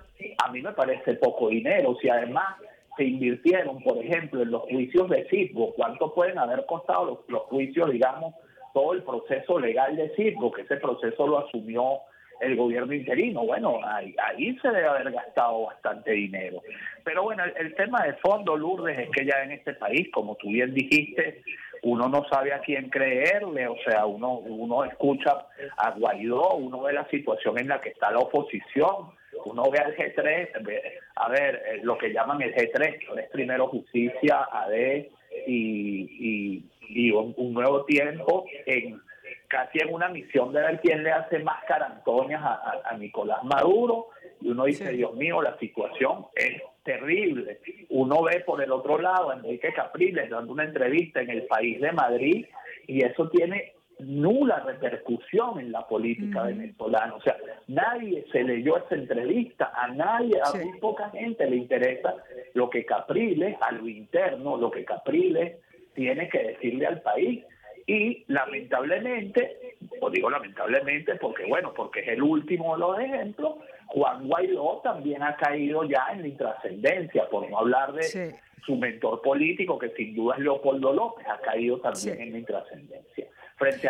[0.44, 1.96] a mí me parece poco dinero.
[2.02, 2.56] Si además
[2.98, 7.44] se invirtieron, por ejemplo, en los juicios de Citgo, ¿cuánto pueden haber costado los, los
[7.44, 8.34] juicios, digamos,
[8.74, 12.02] todo el proceso legal de Citgo, que ese proceso lo asumió
[12.42, 13.46] el gobierno interino.
[13.46, 16.62] Bueno, ahí, ahí se debe haber gastado bastante dinero.
[17.04, 20.50] Pero bueno, el, tema de fondo, Lourdes, es que ya en este país, como tú
[20.50, 21.42] bien dijiste,
[21.84, 25.46] uno no sabe a quién creerle, o sea, uno, uno escucha
[25.78, 29.12] a Guaidó, uno ve la situación en la que está la oposición,
[29.46, 30.50] uno ve al G3,
[31.16, 35.06] a ver, eh, lo que llaman el G3, que es primero justicia, AD
[35.46, 39.00] y, y, un nuevo tiempo en
[39.48, 44.08] casi en una misión de ver quién le hace más carantoñas a, Nicolás Maduro.
[44.42, 47.60] Y uno dice, Dios mío, la situación es terrible.
[47.90, 51.80] Uno ve por el otro lado a Enrique Capriles dando una entrevista en el país
[51.82, 52.46] de Madrid
[52.88, 57.16] y eso tiene nula repercusión en la política venezolana.
[57.16, 57.36] O sea,
[57.68, 62.16] nadie se leyó esa entrevista, a nadie, a muy poca gente le interesa
[62.54, 65.58] lo que Capriles, a lo interno, lo que Capriles
[65.94, 67.44] tiene que decirle al país.
[67.90, 73.56] Y lamentablemente, o digo lamentablemente porque, bueno, porque es el último de los ejemplos,
[73.88, 79.22] Juan Guaidó también ha caído ya en la intrascendencia, por no hablar de su mentor
[79.22, 83.28] político, que sin duda es Leopoldo López, ha caído también en la intrascendencia.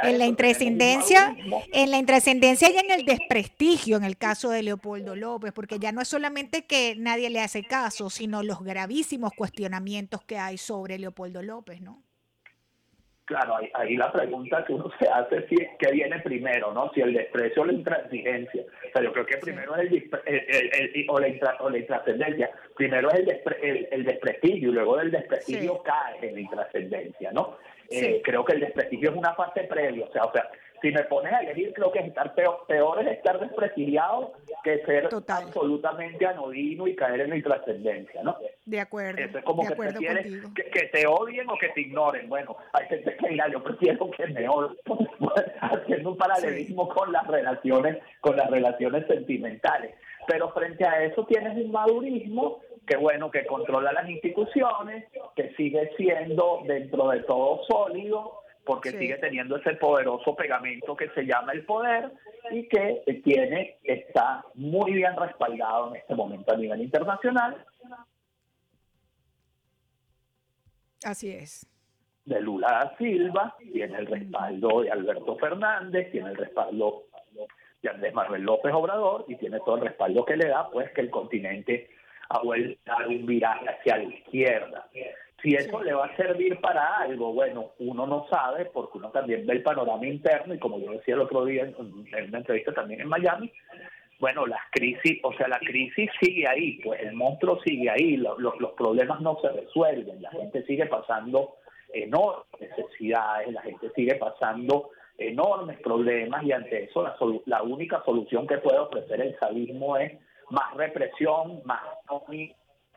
[0.03, 1.35] en la intrascendencia,
[1.73, 5.91] en la intrascendencia y en el desprestigio en el caso de Leopoldo López, porque ya
[5.91, 10.99] no es solamente que nadie le hace caso, sino los gravísimos cuestionamientos que hay sobre
[10.99, 12.06] Leopoldo López, ¿no?
[13.27, 16.89] Claro, ahí, la pregunta que uno se hace es si, qué viene primero, ¿no?
[16.93, 18.61] Si el desprecio o la intransigencia.
[18.61, 21.27] O sea, yo creo que primero es el, o, la
[21.59, 22.49] o la intrascendencia.
[22.77, 23.27] Primero es
[23.61, 27.57] el, el, desprestigio y luego del desprestigio cae en la intrascendencia, ¿no?
[27.89, 30.05] Eh, creo que el desprestigio es una fase previa.
[30.05, 30.49] O sea, o sea,
[30.81, 35.09] si me pones a elegir, creo que estar peor, peor es estar desprestigiado que ser
[35.27, 38.37] absolutamente anodino y caer en la intrascendencia, ¿no?
[38.65, 39.21] De acuerdo.
[39.21, 42.29] Eso es como que prefieres que, te odien o que te ignoren.
[42.29, 44.77] Bueno, hay gente que dirá, yo prefiero que me odien,
[45.61, 49.95] haciendo un paralelismo con las relaciones, con las relaciones sentimentales.
[50.27, 55.91] Pero frente a eso tienes un madurismo que bueno, que controla las instituciones, que sigue
[55.97, 61.65] siendo dentro de todo sólido, porque sigue teniendo ese poderoso pegamento que se llama el
[61.65, 62.11] poder
[62.51, 67.65] y que tiene, está muy bien respaldado en este momento a nivel internacional.
[71.03, 71.65] Así es.
[72.25, 77.05] De Lula da Silva, tiene el respaldo de Alberto Fernández, tiene el respaldo
[77.81, 81.01] de Andrés Manuel López Obrador y tiene todo el respaldo que le da, pues que
[81.01, 81.89] el continente
[82.29, 84.89] ha vuelto a dar un viraje hacia la izquierda.
[85.47, 89.47] Si eso le va a servir para algo, bueno, uno no sabe porque uno también
[89.47, 92.99] ve el panorama interno y como yo decía el otro día en, una entrevista también
[92.99, 93.49] en Miami,
[94.19, 98.37] bueno, las crisis, o sea, la crisis sigue ahí, pues el monstruo sigue ahí, los,
[98.41, 101.55] los problemas no se resuelven, la gente sigue pasando
[101.93, 108.47] enormes necesidades, la gente sigue pasando enormes problemas y ante eso la, la única solución
[108.47, 110.11] que puede ofrecer el sadismo es
[110.49, 111.83] más represión, más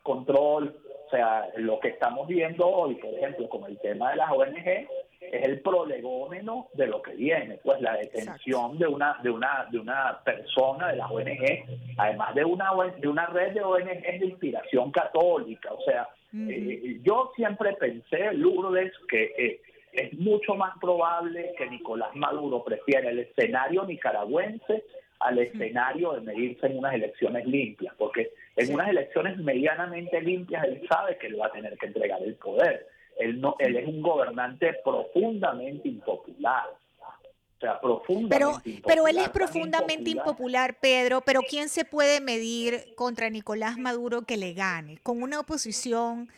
[0.03, 0.75] control,
[1.11, 4.87] o sea, lo que estamos viendo hoy, por ejemplo, con el tema de las ONG,
[5.21, 9.79] es el prolegómeno de lo que viene, pues la detención de una de una de
[9.81, 11.65] una persona de las ONG,
[11.99, 17.33] además de una de una red de ONG de inspiración católica, o sea, eh, yo
[17.35, 19.61] siempre pensé, Lourdes, que eh,
[19.93, 24.85] es mucho más probable que Nicolás Maduro prefiera el escenario nicaragüense
[25.19, 30.87] al escenario de medirse en unas elecciones limpias, porque en unas elecciones medianamente limpias él
[30.89, 32.87] sabe que él va a tener que entregar el poder.
[33.19, 36.65] Él, no, él es un gobernante profundamente impopular.
[36.69, 42.21] O sea, profundamente pero, impopular, pero él es profundamente impopular, Pedro, pero ¿quién se puede
[42.21, 44.99] medir contra Nicolás Maduro que le gane?
[45.03, 46.31] Con una oposición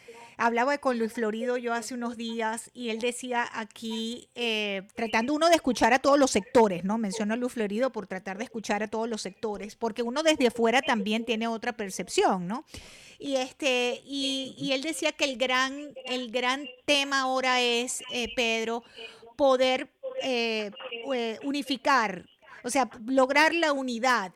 [0.45, 5.49] Hablaba con Luis Florido yo hace unos días y él decía aquí, eh, tratando uno
[5.49, 6.99] de escuchar a todos los sectores, ¿no?
[6.99, 10.49] Menciono a Luis Florido por tratar de escuchar a todos los sectores, porque uno desde
[10.49, 12.65] afuera también tiene otra percepción, ¿no?
[13.21, 18.83] Y, este, y, él decía que el gran, el gran tema ahora es, eh, Pedro,
[19.37, 19.93] poder
[20.25, 20.73] eh,
[21.45, 22.27] unificar,
[22.65, 24.33] o sea, lograr la unidad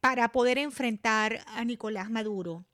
[0.00, 2.64] para poder enfrentar a Nicolás Maduro.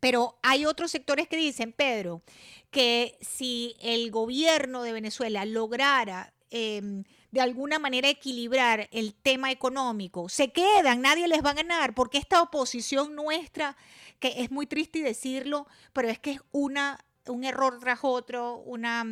[0.00, 2.22] Pero hay otros sectores que dicen, Pedro,
[2.70, 10.28] que si el gobierno de Venezuela lograra em, de alguna manera equilibrar el tema económico,
[10.28, 13.76] se quedan, nadie les va a ganar, porque esta oposición nuestra,
[14.18, 19.04] que es muy triste decirlo, pero es que es una, un error tras otro, una,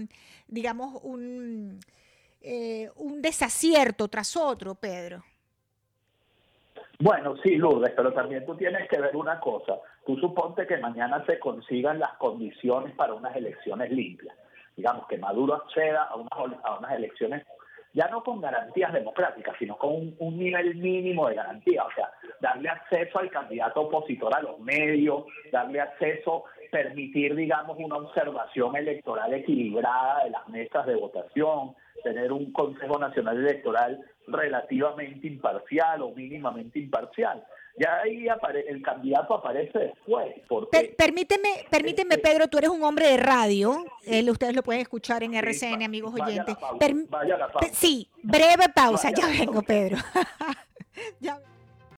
[0.49, 1.81] digamos, un,
[2.41, 5.25] eh, un desacierto tras otro, Pedro.
[6.99, 9.79] Bueno, sí, Lourdes, pero también tú tienes que ver una cosa.
[10.07, 14.37] Tú suponte que mañana se consigan las condiciones para unas elecciones limpias.
[14.77, 17.45] Digamos que Maduro acceda a unas, elecciones
[17.93, 22.11] ya no con garantías democráticas, sino con un, un, nivel mínimo de garantía, o sea,
[22.41, 29.33] darle acceso al candidato opositor a los medios, darle acceso, permitir, digamos, una observación electoral
[29.33, 36.81] equilibrada de las mesas de votación, tener un Consejo Nacional Electoral relativamente imparcial o mínimamente
[36.81, 37.45] imparcial.
[37.77, 38.27] Ya ahí
[38.69, 40.35] el candidato aparece después.
[40.49, 43.85] Porque, permíteme, permíteme este Pedro, tú eres un hombre de radio,
[44.31, 46.57] ustedes lo pueden escuchar en RCN, amigos oyentes.
[47.73, 49.97] Sí, breve pausa, ya vengo, Pedro.
[51.21, 51.41] ya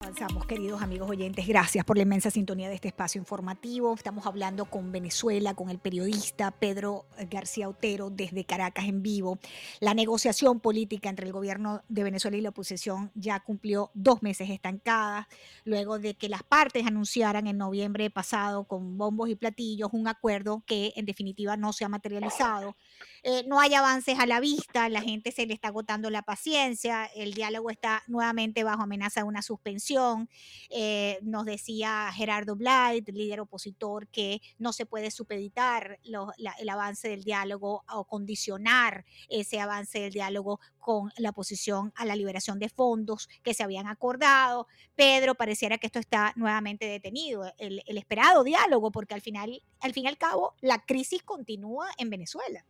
[0.00, 1.46] Avanzamos, queridos amigos oyentes.
[1.46, 3.94] Gracias por la inmensa sintonía de este espacio informativo.
[3.94, 9.38] Estamos hablando con Venezuela, con el periodista Pedro García Otero desde Caracas en vivo.
[9.80, 14.50] La negociación política entre el gobierno de Venezuela y la oposición ya cumplió dos meses
[14.50, 15.28] estancada,
[15.64, 20.62] luego de que las partes anunciaran en noviembre pasado con bombos y platillos un acuerdo
[20.66, 22.76] que en definitiva no se ha materializado.
[23.22, 27.06] Eh, no hay avances a la vista, la gente se le está agotando la paciencia,
[27.06, 30.28] el diálogo está nuevamente bajo amenaza de una suspensión.
[30.70, 37.24] Eh, nos decía Gerardo Blight, líder opositor, que no se puede supeditar el avance del
[37.24, 43.28] diálogo o condicionar ese avance del diálogo con la oposición a la liberación de fondos
[43.42, 44.68] que se habían acordado.
[44.94, 49.92] Pedro, pareciera que esto está nuevamente detenido, el, el esperado diálogo, porque al final, al
[49.92, 52.64] fin y al cabo, la crisis continúa en Venezuela.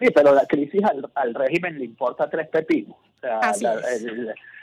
[0.00, 0.80] Sí, pero la crisis
[1.14, 2.96] al, régimen le importa tres pepinos.
[2.96, 3.40] O sea,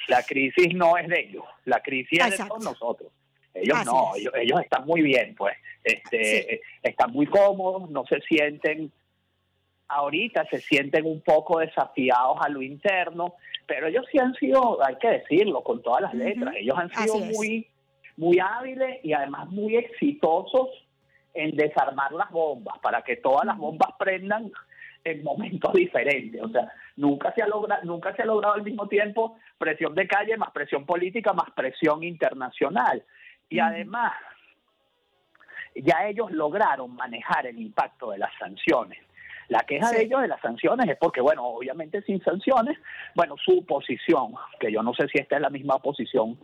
[0.08, 3.12] la, crisis no es de ellos, la crisis es de todos nosotros.
[3.54, 5.56] Ellos no, ellos, están muy bien, pues.
[5.84, 8.92] Este, Están muy cómodos, no se sienten
[9.88, 13.36] ahorita se sienten un poco desafiados a lo interno,
[13.66, 17.18] pero ellos sí han sido, hay que decirlo, con todas las letras, ellos han sido
[17.20, 17.68] muy,
[18.16, 20.70] muy hábiles y además muy exitosos
[21.34, 24.52] en desarmar las bombas, para que todas las bombas prendan
[25.12, 26.42] en momentos diferentes.
[26.42, 30.08] O sea, nunca se ha logrado, nunca se ha logrado al mismo tiempo presión de
[30.08, 33.04] calle, más presión política, más presión internacional.
[33.50, 34.14] Y además,
[35.76, 39.00] ya ellos lograron manejar el impacto de las sanciones.
[39.50, 42.78] La queja de ellos de las sanciones es porque, bueno, obviamente sin sanciones,
[43.16, 46.38] bueno, su posición, que yo no sé si esta es la misma posición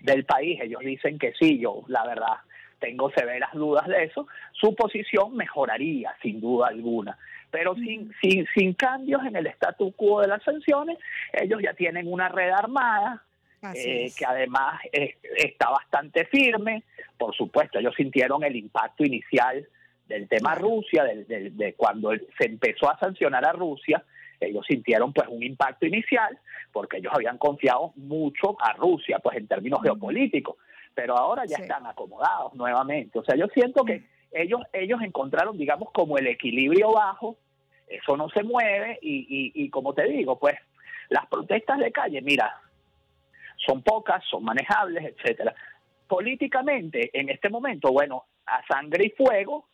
[0.00, 2.36] del país, ellos dicen que sí, yo la verdad
[2.78, 7.16] tengo severas dudas de eso, su posición mejoraría sin duda alguna.
[7.50, 10.98] Pero sin, sin, sin cambios en el statu quo de las sanciones,
[11.32, 13.22] ellos ya tienen una red armada,
[13.74, 16.84] eh, que además está bastante firme.
[17.18, 19.66] Por supuesto, ellos sintieron el impacto inicial
[20.10, 24.02] del tema Rusia, de, cuando se empezó a sancionar a Rusia,
[24.40, 26.36] ellos sintieron pues un impacto inicial
[26.72, 30.56] porque ellos habían confiado mucho a Rusia pues en términos geopolíticos,
[30.94, 33.18] pero ahora ya están acomodados nuevamente.
[33.18, 37.36] O sea, yo siento que ellos ellos encontraron digamos como el equilibrio bajo,
[37.90, 40.54] eso no se mueve y, y, como te digo, pues
[41.08, 42.60] las protestas de calle, mira,
[43.56, 45.54] son pocas, son manejables, etcétera.
[46.06, 49.66] Políticamente, en este momento, bueno, a sangre y fuego,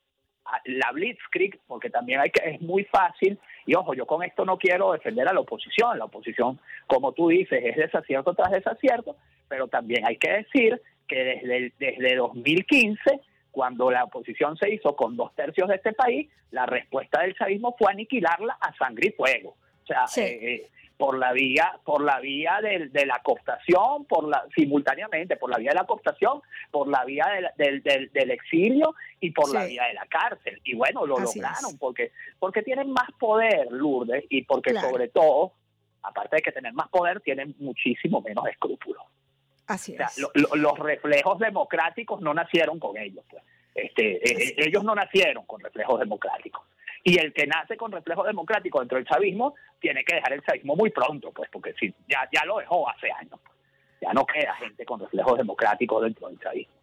[0.64, 4.56] la Blitzkrieg, porque también hay que, es muy fácil, y ojo, yo con esto no
[4.56, 9.16] quiero defender a la oposición, la oposición, como tú dices, es desacierto tras desacierto,
[9.48, 13.20] pero también hay que decir que desde, desde 2015,
[13.56, 17.74] cuando la oposición se hizo con dos tercios de este país, la respuesta del chavismo
[17.78, 19.56] fue aniquilarla a sangre y fuego.
[19.82, 24.44] O sea, eh, eh, por la vía por la vía de la cooptación por la
[24.54, 26.40] simultáneamente por la vía de la cooptación
[26.70, 27.26] por la vía
[27.56, 30.60] del, del, exilio y por la vía de la cárcel.
[30.64, 35.52] Y bueno lo lograron porque porque tienen más poder Lourdes y porque sobre todo
[36.02, 39.02] aparte de que tener más poder tienen muchísimo menos escrúpulos
[39.66, 40.28] Así es.
[40.34, 43.42] los reflejos democráticos no nacieron con ellos pues
[43.74, 46.62] este eh, ellos no nacieron con reflejos democráticos
[47.06, 50.74] y el que nace con reflejo democrático dentro del chavismo tiene que dejar el chavismo
[50.74, 53.38] muy pronto, pues, porque si ya, ya lo dejó hace años.
[53.44, 53.56] Pues.
[54.00, 56.74] Ya no queda gente con reflejos democráticos dentro del chavismo.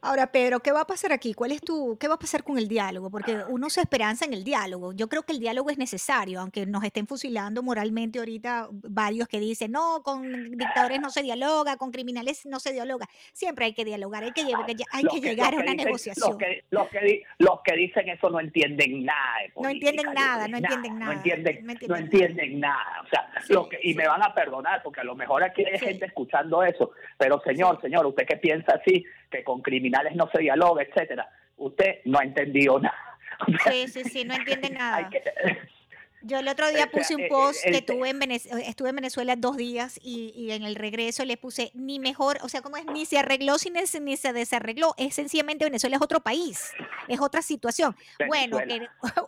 [0.00, 1.34] Ahora, Pedro, ¿qué va a pasar aquí?
[1.34, 3.10] ¿Cuál es tu, qué va a pasar con el diálogo?
[3.10, 4.92] Porque uno se esperanza en el diálogo.
[4.92, 9.40] Yo creo que el diálogo es necesario, aunque nos estén fusilando moralmente ahorita varios que
[9.40, 13.06] dicen, no, con dictadores no se dialoga, con criminales no se dialoga.
[13.32, 16.30] Siempre hay que dialogar, hay que, hay que, llegar a una negociación.
[16.30, 19.38] Los que, los, que, los que dicen eso no entienden nada.
[19.56, 21.12] no entienden nada, no entienden nada.
[21.12, 23.02] No entienden, no entienden, nada.
[23.04, 25.78] O sea, lo que, y me van a perdonar, porque a lo mejor aquí hay
[25.78, 26.90] gente escuchando eso.
[27.18, 31.28] Pero señor, señor, usted que piensa así, que con criminales no se dialoga, etcétera.
[31.56, 32.96] Usted no ha entendido nada.
[33.70, 35.10] Sí, sí, sí, no entiende nada.
[36.22, 39.56] Yo el otro día puse un eh, post que tuve en estuve en Venezuela dos
[39.56, 43.18] días y, en el regreso le puse ni mejor, o sea, como es, ni se
[43.18, 43.54] arregló
[44.00, 46.72] ni se, desarregló, es sencillamente Venezuela es otro país,
[47.06, 47.94] es otra situación.
[48.26, 48.58] Bueno,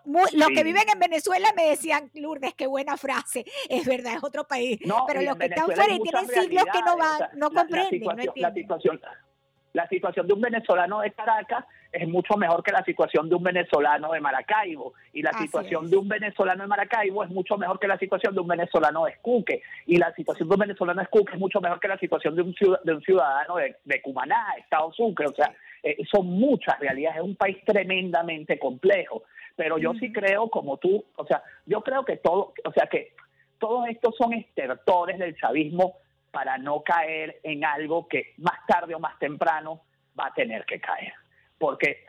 [0.05, 4.49] los que viven en Venezuela me decían, Lourdes, qué buena frase, es verdad, es otro
[4.49, 8.11] país, pero los que están fuera y tienen siglos que no van, no comprenden, no
[8.11, 8.42] entienden.
[8.42, 9.01] La situación
[10.26, 14.20] de un venezolano de Caracas es mucho mejor que la situación de un venezolano de
[14.20, 14.95] Maracaibo.
[15.12, 18.41] Y la situación de un venezolano de Maracaibo es mucho mejor que la situación de
[18.41, 19.62] un venezolano de Escuque.
[19.87, 22.43] Y la situación de un venezolano de Escuque es mucho mejor que la situación de
[22.43, 22.55] un,
[22.85, 25.26] de un ciudadano de, de Cumaná, Estado Sucre.
[25.26, 27.18] O sea, eh, son muchas realidades.
[27.18, 29.22] Es un país tremendamente complejo.
[29.57, 33.12] Pero yo sí creo, como tú, o sea, yo creo que todo, o sea, que
[33.59, 35.97] todos estos son estertores del chavismo
[36.31, 39.83] para no caer en algo que más tarde o más temprano
[40.18, 41.12] va a tener que caer.
[41.59, 42.05] Porque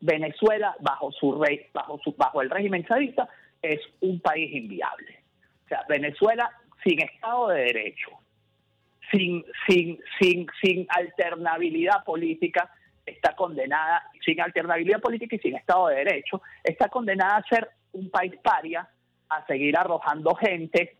[0.00, 3.28] Venezuela, bajo su rey, bajo su, bajo el régimen chavista,
[3.60, 5.22] es un país inviable.
[5.64, 6.50] O sea, Venezuela
[6.82, 8.10] sin Estado de Derecho,
[9.10, 12.70] sin, sin, sin, sin alternabilidad política,
[13.06, 18.10] está condenada, sin alternabilidad política y sin Estado de Derecho, está condenada a ser un
[18.10, 18.88] país paria,
[19.28, 20.96] a seguir arrojando gente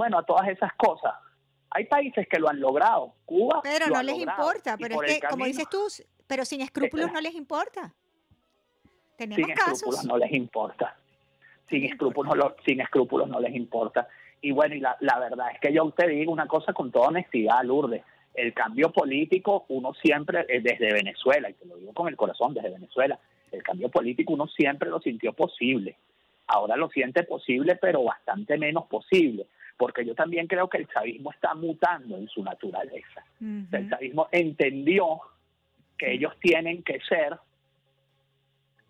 [0.00, 1.12] bueno, a todas esas cosas.
[1.68, 3.12] Hay países que lo han logrado.
[3.26, 3.60] Cuba.
[3.62, 5.88] Pero no les importa, pero es que, como dices tú,
[6.26, 7.92] pero sin escrúpulos no les importa.
[9.18, 10.96] Tenemos sin escrúpulos no les importa.
[11.68, 14.08] Sin escrúpulos, sin escrúpulos no les importa.
[14.40, 17.08] Y bueno, y la, la verdad es que yo te digo una cosa con toda
[17.08, 18.02] honestidad, Lourdes.
[18.32, 22.54] El cambio político, uno siempre, eh, desde Venezuela, y te lo digo con el corazón,
[22.54, 23.18] desde Venezuela,
[23.52, 25.98] el cambio político uno siempre lo sintió posible.
[26.46, 29.46] Ahora lo siente posible, pero bastante menos posible
[29.80, 33.24] porque yo también creo que el chavismo está mutando en su naturaleza.
[33.40, 35.22] El chavismo entendió
[35.96, 37.38] que ellos tienen que ser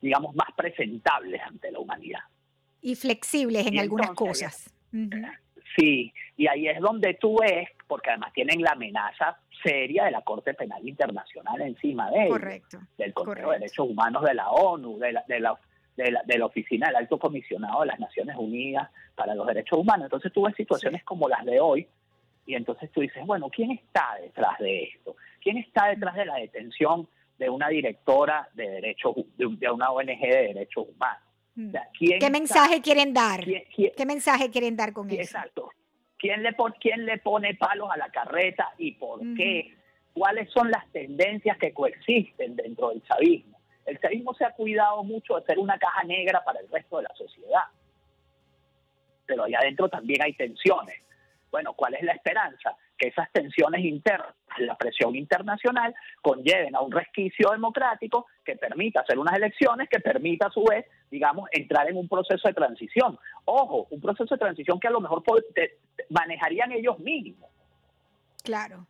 [0.01, 2.20] digamos, más presentables ante la humanidad.
[2.80, 4.74] Y flexibles en algunas cosas.
[5.76, 10.22] Sí, y ahí es donde tú ves, porque además tienen la amenaza seria de la
[10.22, 12.80] Corte Penal Internacional encima de ellos, Correcto.
[12.99, 15.57] del Consejo de Derechos Humanos de la ONU, de la, de la,
[16.05, 20.07] de la, Oficina del Alto Comisionado de las Naciones Unidas para los Derechos Humanos.
[20.07, 21.87] Entonces tú ves situaciones como las de hoy
[22.47, 25.17] y entonces tú dices, bueno, ¿quién está detrás de esto?
[25.41, 30.53] ¿Quién está detrás de la detención de una directora de derechos de una ONG de
[30.55, 31.31] derechos humanos?
[31.99, 33.45] ¿Qué mensaje quieren dar?
[33.45, 35.21] ¿Qué mensaje quieren dar con eso?
[35.21, 35.71] Exacto.
[36.19, 39.75] ¿Quién le, ¿Quién le pone palos a la carreta y por qué?
[40.13, 43.60] ¿Cuáles son las tendencias que coexisten dentro del chavismo?
[43.91, 47.03] El chavismo se ha cuidado mucho de ser una caja negra para el resto de
[47.03, 47.64] la sociedad.
[49.26, 50.95] Pero allá adentro también hay tensiones.
[51.51, 52.76] Bueno, ¿cuál es la esperanza?
[52.97, 59.18] Que esas tensiones internas, la presión internacional, conlleven a un resquicio democrático que permita hacer
[59.18, 63.18] unas elecciones, que permita a su vez, digamos, entrar en un proceso de transición.
[63.45, 65.24] Ojo, un proceso de transición que a lo mejor
[66.11, 67.51] manejarían ellos mismos.
[68.45, 68.86] Claro.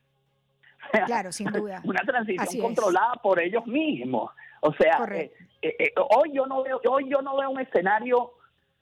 [1.06, 1.80] Claro, sin duda.
[1.84, 4.32] Una transición controlada por ellos mismos.
[4.60, 5.32] O sea, eh,
[5.62, 8.32] eh, eh, hoy yo no veo, hoy yo no veo un escenario,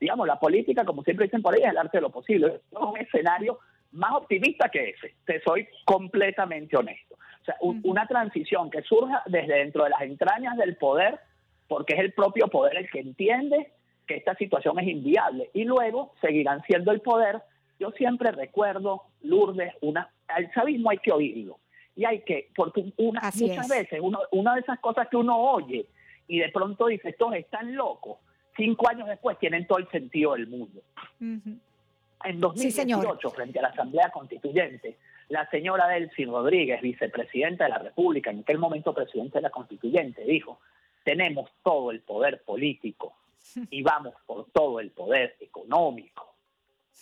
[0.00, 2.60] digamos, la política, como siempre dicen por ahí, es el arte de lo posible.
[2.72, 3.58] No un escenario
[3.92, 5.14] más optimista que ese.
[5.24, 7.14] Te soy completamente honesto.
[7.14, 11.18] O sea, una transición que surja desde dentro de las entrañas del poder,
[11.66, 13.72] porque es el propio poder el que entiende
[14.06, 17.40] que esta situación es inviable y luego seguirán siendo el poder.
[17.78, 21.58] Yo siempre recuerdo, Lourdes, una, al chavismo hay que oírlo
[21.98, 25.84] y hay que, porque una, muchas veces uno, una de esas cosas que uno oye
[26.28, 28.18] y de pronto dice, estos están locos,
[28.56, 30.80] cinco años después tienen todo el sentido del mundo.
[31.18, 34.96] En 2018, frente a la Asamblea Constituyente,
[35.28, 40.22] la señora Delcy Rodríguez, vicepresidenta de la República, en aquel momento presidente de la Constituyente,
[40.22, 40.60] dijo,
[41.02, 43.16] tenemos todo el poder político
[43.70, 46.32] y vamos por todo el poder económico.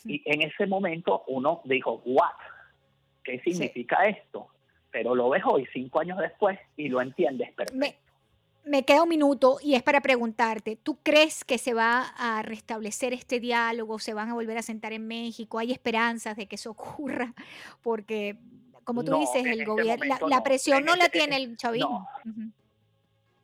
[0.07, 2.30] Y en ese momento uno dijo, ¿what?
[3.22, 4.49] ¿Qué significa esto?
[4.91, 7.97] Pero lo ves hoy, cinco años después, y lo entiendes perfecto.
[8.64, 13.12] Me, queda un minuto y es para preguntarte, ¿tú crees que se va a restablecer
[13.12, 14.01] este diálogo?
[14.01, 15.59] ¿Se van a volver a sentar en México?
[15.59, 17.32] ¿Hay esperanzas de que eso ocurra?
[17.82, 18.37] Porque,
[18.82, 22.09] como tú dices, el este gobierno, la, presión no la este tiene el chavismo.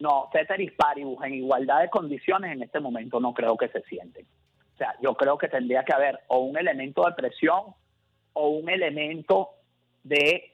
[0.01, 4.27] No, uh paribus, en igualdad de condiciones en este momento no creo que se sienten.
[4.75, 7.75] O sea, yo creo que tendría que haber o un elemento de presión
[8.33, 9.51] o un elemento
[10.03, 10.52] de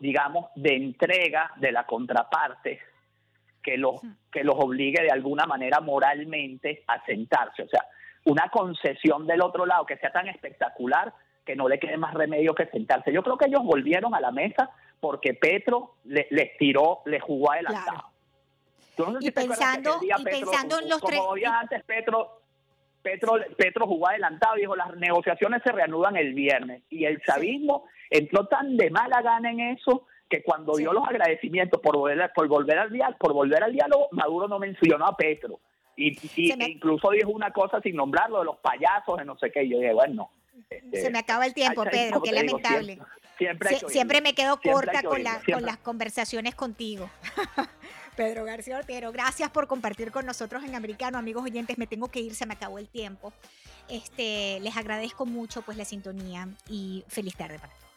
[0.00, 2.80] digamos, de entrega de la contraparte
[3.62, 4.00] que los,
[4.32, 7.62] que los obligue de alguna manera moralmente a sentarse.
[7.62, 7.84] O sea,
[8.24, 11.12] una concesión del otro lado que sea tan espectacular
[11.44, 13.12] que no le quede más remedio que sentarse.
[13.12, 14.70] Yo creo que ellos volvieron a la mesa
[15.00, 18.10] porque Petro les tiró, les jugó adelantado.
[19.20, 21.18] y pensando, y pensando en los tres...
[21.18, 22.42] Como antes, Petro,
[23.02, 26.82] Petro, Petro jugó adelantado y dijo, las negociaciones se reanudan el viernes.
[26.88, 31.80] Y el chavismo entró tan de mala gana en eso que cuando dio los agradecimientos
[31.80, 35.60] por volver, por volver al diálogo, por volver al diálogo, Maduro no mencionó a Petro.
[35.96, 39.64] Y, incluso dijo una cosa sin nombrarlo de los payasos, de no sé qué.
[39.64, 40.30] Y yo dije, bueno.
[40.70, 42.98] Este, se me acaba el tiempo, Pedro, qué lamentable.
[43.36, 47.10] siempre, siempre, me quedo corta con, con las conversaciones contigo.
[48.16, 51.18] Pedro García Ortero, gracias por compartir con nosotros en Americano.
[51.18, 53.32] Amigos oyentes, me tengo que ir, se me acabó el tiempo.
[53.88, 57.89] Este, les agradezco mucho pues la sintonía y feliz tarde para todos.